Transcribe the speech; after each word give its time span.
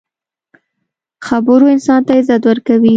خبرو 1.27 1.65
انسان 1.75 1.99
ته 2.05 2.11
عزت 2.19 2.41
ورکوي. 2.45 2.89